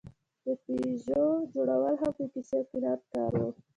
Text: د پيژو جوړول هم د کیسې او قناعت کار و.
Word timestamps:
د 0.45 0.47
پيژو 0.63 1.25
جوړول 1.53 1.95
هم 2.01 2.11
د 2.17 2.21
کیسې 2.33 2.55
او 2.59 2.63
قناعت 2.71 3.01
کار 3.13 3.31
و. 3.41 3.43